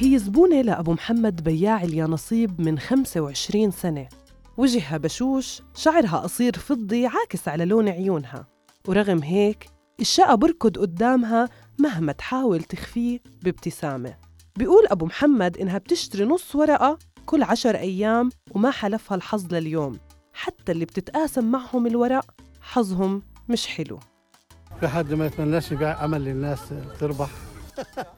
[0.00, 4.08] هي زبونة لأبو محمد بياع اليانصيب من 25 سنة.
[4.56, 8.46] وجهها بشوش شعرها قصير فضي عاكس على لون عيونها.
[8.88, 9.66] ورغم هيك
[10.00, 11.48] الشقة بركض قدامها
[11.78, 14.16] مهما تحاول تخفيه بابتسامة.
[14.56, 19.98] بيقول أبو محمد إنها بتشتري نص ورقة كل عشر أيام وما حلفها الحظ لليوم.
[20.32, 22.24] حتى اللي بتتقاسم معهم الورق
[22.60, 23.98] حظهم مش حلو.
[24.80, 26.60] في حد ما يتمناش يبيع أمل للناس
[27.00, 27.30] تربح.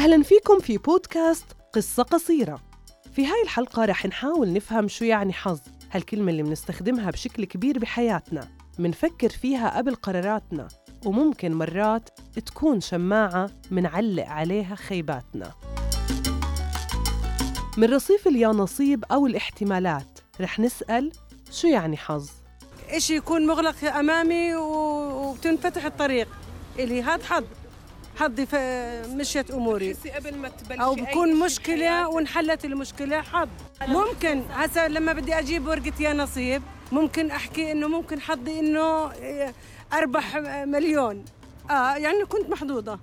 [0.00, 2.60] أهلا فيكم في بودكاست قصة قصيرة.
[3.12, 5.60] في هاي الحلقة رح نحاول نفهم شو يعني حظ
[5.92, 10.68] هالكلمة اللي منستخدمها بشكل كبير بحياتنا منفكر فيها قبل قراراتنا
[11.04, 12.08] وممكن مرات
[12.46, 15.52] تكون شماعة منعلق عليها خيباتنا.
[17.76, 21.12] من رصيف اليانصيب أو الاحتمالات رح نسأل
[21.52, 22.30] شو يعني حظ؟
[22.88, 26.28] إشي يكون مغلق أمامي وبتنفتح الطريق
[26.78, 27.44] إلي هذا حظ.
[28.20, 28.46] حظي
[29.16, 29.92] مشيت أموري.
[29.92, 30.52] قبل ما أي
[31.02, 31.28] بكون
[31.88, 32.14] بحياتك.
[32.14, 33.48] وانحلت المشكلة حظ.
[33.88, 34.42] ممكن.
[34.50, 36.62] هسا لما بدي أجيب ورقة يا نصيب
[36.92, 39.54] ممكن أحكي إنه ممكن حظي إنه إيه،
[39.92, 41.24] أربح مليون.
[41.70, 42.98] آه يعني كنت محظوظة.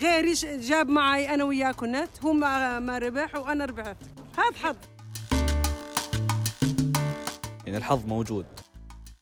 [0.00, 3.96] غيري ش- جاب معي أنا وياه كنت هو ما ما ربح وأنا ربحت.
[4.38, 4.76] هذا حظ.
[7.66, 8.46] يعني الحظ موجود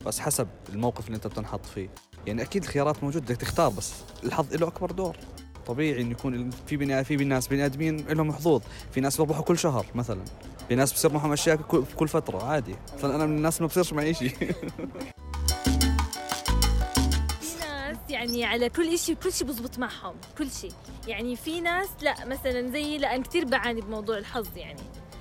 [0.06, 1.88] بس حسب الموقف اللي أنت بتنحط فيه.
[2.26, 3.92] يعني أكيد الخيارات موجودة بدك تختار بس
[4.24, 5.16] الحظ له أكبر دور.
[5.66, 8.62] طبيعي إنه يكون في بني في ناس بني آدمين لهم حظوظ.
[8.92, 10.20] في ناس بيربحوا كل شهر مثلا.
[10.68, 12.74] في ناس بصير معهم أشياء كل- فترة عادي.
[12.98, 14.28] مثلا أنا من الناس ما بصيرش معي شيء
[17.40, 20.72] في ناس يعني على كل إشي كل شيء بزبط معهم كل شيء
[21.08, 24.80] يعني في ناس لا مثلا زي لا أنا كثير بعاني بموضوع الحظ يعني.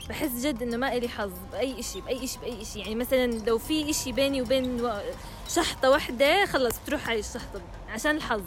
[0.09, 2.79] بحس جد إنه ما إلي حظ بأي إشي بأي إشي بأي إشي.
[2.79, 4.89] يعني مثلا لو في إشي بيني وبين
[5.49, 8.43] شحطة واحدة خلص بتروح علي الشحطة عشان الحظ.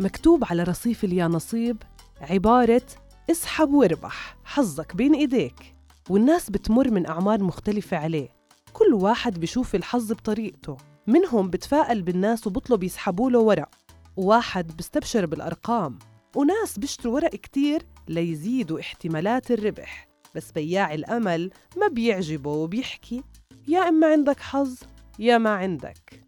[0.00, 1.82] مكتوب على رصيف اليانصيب
[2.20, 2.82] عبارة
[3.30, 5.74] اسحب واربح حظك بين إيديك.
[6.10, 8.28] والناس بتمر من أعمار مختلفة عليه.
[8.72, 10.76] كل واحد بشوف الحظ بطريقته.
[11.06, 13.68] منهم بتفائل بالناس وبطلب يسحبوا له ورق.
[14.16, 15.98] وواحد بستبشر بالأرقام.
[16.36, 23.22] وناس بيشتروا ورق كتير ليزيدوا احتمالات الربح بس بياع الأمل ما بيعجبه وبيحكي.
[23.68, 24.78] يا إما عندك حظ
[25.18, 26.22] يا ما عندك.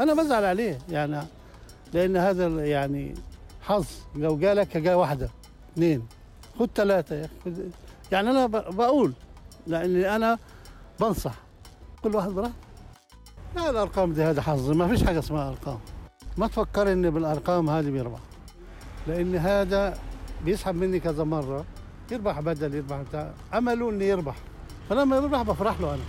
[0.00, 1.22] أنا بزعل عليه يعني
[1.92, 3.14] لأن هذا يعني
[3.62, 3.86] حظ.
[4.16, 5.30] لو جالك جاء واحدة
[5.72, 6.06] اثنين
[6.58, 7.28] خد ثلاثة يا
[8.12, 9.12] يعني أنا ب- بقول
[9.66, 10.38] لأني أنا
[11.00, 11.34] بنصح.
[12.02, 12.54] كل واحد براحته.
[13.56, 14.70] لا الأرقام دي هذا حظ.
[14.70, 15.78] ما فيش حاجة اسمها أرقام.
[16.40, 18.18] ما تفكر ان بالأرقام هذه بيربح.
[19.06, 19.98] لأن هذا
[20.44, 21.64] بيسحب مني كذا مرة
[22.10, 24.36] يربح بدل يربح بتاع امله إنه يربح.
[24.88, 26.02] فلما يربح بفرح له أنا.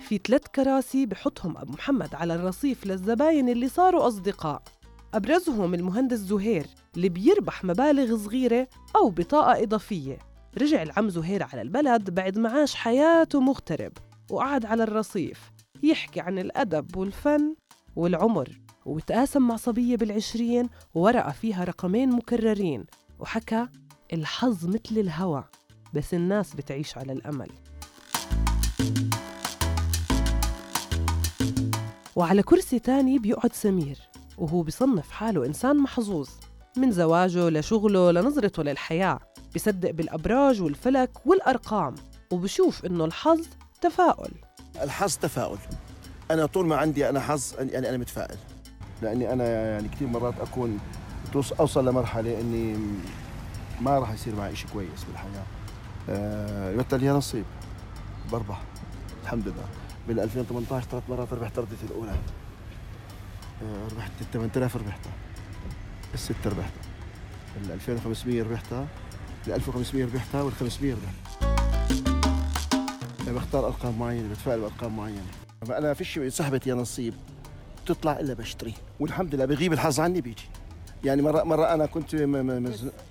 [0.00, 4.62] في ثلاث كراسي بحطهم أبو محمد على الرصيف للزباين اللي صاروا أصدقاء.
[5.14, 6.66] أبرزهم المهندس زهير
[6.96, 10.18] اللي بيربح مبالغ صغيرة أو بطاقة إضافية.
[10.60, 13.92] رجع العم زهير على البلد بعد ما عاش حياته مغترب.
[14.32, 15.50] وقعد على الرصيف
[15.82, 17.54] يحكي عن الأدب والفن
[17.96, 18.48] والعمر
[18.86, 22.84] وتقاسم مع صبية بالعشرين ورقة فيها رقمين مكررين
[23.18, 23.68] وحكى
[24.12, 25.44] الحظ مثل الهوى
[25.94, 27.48] بس الناس بتعيش على الأمل.
[32.16, 33.98] وعلى كرسي تاني بيقعد سمير
[34.38, 36.28] وهو بصنف حاله إنسان محظوظ
[36.76, 39.18] من زواجه لشغله لنظرته للحياة
[39.54, 41.94] بصدق بالأبراج والفلك والأرقام
[42.32, 43.46] وبشوف إنه الحظ
[43.82, 44.30] تفاؤل.
[44.82, 45.58] الحظ تفاؤل.
[46.30, 48.36] أنا طول ما عندي أنا حظ يعني أنا متفائل.
[49.02, 50.78] لأني أنا يعني كثير مرات أكون
[51.60, 52.78] أوصل لمرحلة إني
[53.80, 55.44] ما راح يصير معي شيء كويس بالحياة.
[56.76, 57.44] مثل يا نصيب.
[58.32, 58.62] بربح.
[59.22, 59.64] الحمد لله.
[60.08, 62.10] بال 2018 ثلاث مرات ربحت ردتي الأولى.
[63.62, 65.12] آه ربحت ال 8000 ربحتها.
[66.14, 66.82] الستة ربحتها.
[67.64, 68.86] ال 2500 ربحتها.
[69.46, 70.42] ال 1500 ربحتها.
[70.42, 72.21] وال 500 ربحتها.
[73.26, 75.26] بختار أرقام معينة بتفائل بأرقام معينة.
[75.62, 77.14] أما أنا فيش سحبه يا نصيب
[77.86, 78.74] تطلع إلا بشتري.
[79.00, 80.44] والحمد لله بغيب الحظ عني بيجي.
[81.04, 82.14] يعني مره مرة أنا كنت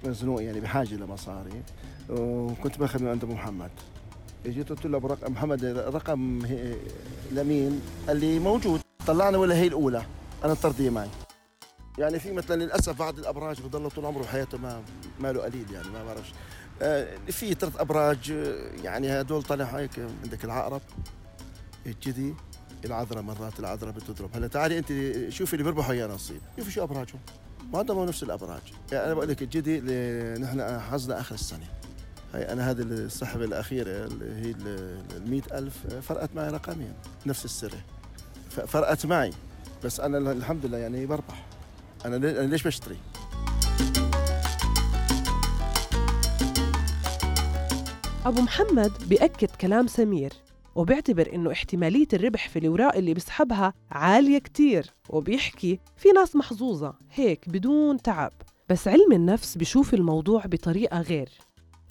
[0.05, 1.63] مزنوق يعني بحاجة لمصاري
[2.09, 3.69] وكنت باخذ من عند أبو محمد.
[4.45, 6.39] إجيت قلت له أبو رق- محمد رقم
[7.31, 8.79] لمين؟ قال لي موجود.
[9.07, 10.01] طلعنا ولا هي الأولى.
[10.43, 11.07] أنا الطرديه معي.
[11.97, 14.81] يعني في مثلا للأسف بعض الأبراج بضل طول عمره حياته ما
[15.19, 16.33] ماله قليل يعني ما بعرفش
[16.81, 19.91] آه، في ثلاث أبراج آه، يعني هدول طالع هيك
[20.23, 20.81] عندك العقرب
[21.85, 22.33] الجدي
[22.85, 24.29] العذراء مرات العذراء بتضرب.
[24.35, 24.87] هلأ تعالي أنت
[25.31, 27.19] شوفي اللي بيربحوا يا نصيب شوفي شو أبراجهم.
[27.73, 28.61] معظمهم نفس الأبراج.
[28.91, 31.65] يعني أنا بقول لك الجدي اللي نحن حظنا آخر السنة.
[32.33, 36.93] هاي أنا هذا السحب الأخير اللي هي ال 100000 فرقت معي رقمين
[37.25, 37.81] نفس السنة
[38.49, 39.33] فرقت معي.
[39.83, 41.45] بس أنا الحمد لله يعني بربح.
[42.05, 42.15] أنا
[42.45, 42.97] ليش بشتري؟
[48.25, 50.33] أبو محمد بيأكد كلام سمير
[50.75, 57.49] وبيعتبر إنه احتمالية الربح في الأوراق اللي بيسحبها عالية كتير وبيحكي في ناس محظوظة هيك
[57.49, 58.31] بدون تعب
[58.69, 61.29] بس علم النفس بيشوف الموضوع بطريقة غير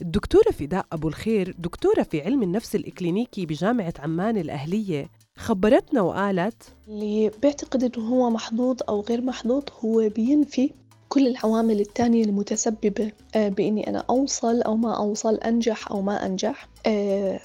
[0.03, 5.11] الدكتورة فداء أبو الخير دكتورة في علم النفس الإكلينيكي بجامعة عمان الأهلية
[5.41, 10.71] خبرتنا وقالت اللي بيعتقد إنه هو محظوظ أو غير محظوظ هو بينفي
[11.09, 16.69] كل العوامل التانية المتسببة آه، بإني أنا أوصل أو ما أوصل أنجح أو ما أنجح
[16.87, 17.41] آه،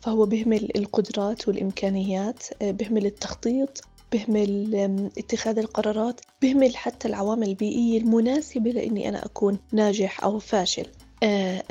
[0.00, 8.70] فهو بيهمل القدرات والإمكانيات آه، بيهمل التخطيط بهمل اتخاذ القرارات بهمل حتى العوامل البيئية المناسبة
[8.70, 10.86] لإني أنا أكون ناجح أو فاشل.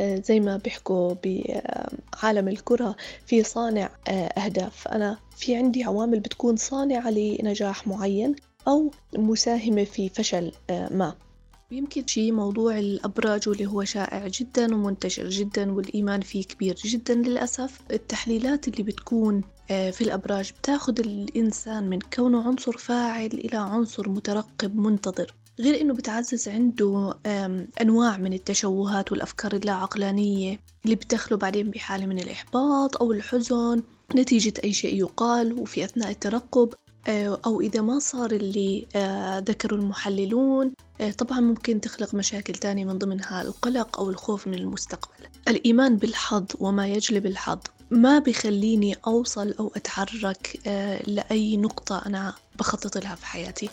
[0.02, 3.90] زي ما بيحكوا بعالم الكرة في صانع
[4.38, 4.88] أهداف.
[4.88, 8.36] أنا في عندي عوامل بتكون صانعة لنجاح معين
[8.68, 11.16] أو مساهمة في فشل ما.
[11.72, 17.80] يمكن شي موضوع الأبراج واللي هو شائع جدا ومنتشر جدا والإيمان فيه كبير جدا للأسف.
[17.92, 24.76] التحليلات اللي بتكون آه، في الأبراج بتاخد الإنسان من كونه عنصر فاعل إلى عنصر مترقب
[24.76, 25.34] منتظر.
[25.60, 27.14] غير إنه بتعزز عنده
[27.82, 33.84] أنواع من التشوهات والأفكار اللا عقلانية اللي بتدخله بعدين بحالة من الإحباط أو الحزن
[34.16, 36.74] نتيجة أي شيء يقال وفي أثناء الترقب
[37.08, 42.86] آه، أو إذا ما صار اللي آه، ذكروا المحللون آه، طبعا ممكن تخلق مشاكل تانية
[42.86, 45.26] من ضمنها القلق أو الخوف من المستقبل.
[45.48, 47.60] الإيمان بالحظ وما يجلب الحظ
[47.92, 50.60] ما بيخليني أوصل أو أتحرك
[51.08, 53.70] لأي نقطة أنا بخطط لها في حياتي.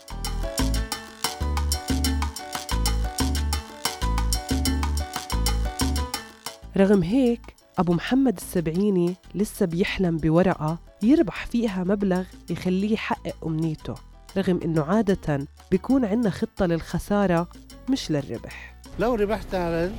[6.77, 7.41] رغم هيك
[7.79, 13.95] أبو محمد السبعيني لسه بيحلم بورقة يربح فيها مبلغ يخليه يحقق أمنيته
[14.37, 17.49] رغم إنه عادة بيكون عندنا خطة للخسارة
[17.91, 18.75] مش للربح.
[18.99, 19.91] لو ربحت على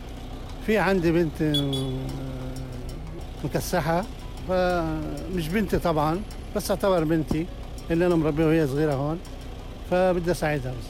[0.65, 1.41] في عندي بنت
[3.43, 4.05] مكسحة
[4.47, 6.21] فمش بنتي طبعا
[6.55, 7.45] بس اعتبر بنتي
[7.91, 9.19] اللي أنا مربيها وهي صغيرة هون
[9.91, 10.87] فبدي أساعدها بس.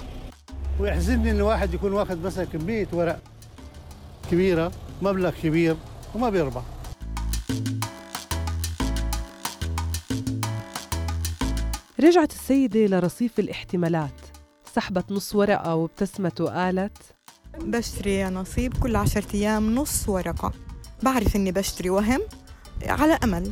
[0.79, 3.19] ويحزنني إن واحد يكون واخد مثلا كمية ورق
[4.31, 4.71] كبيرة
[5.01, 5.75] مبلغ كبير
[6.15, 6.61] وما بيربح.
[11.99, 14.21] رجعت السيدة لرصيف الاحتمالات.
[14.75, 16.97] سحبت نص ورقة وابتسمت وقالت
[17.59, 20.53] بشتري يا نصيب كل عشرة أيام نص ورقة.
[21.03, 22.21] بعرف إني بشتري وهم
[22.85, 23.51] على أمل.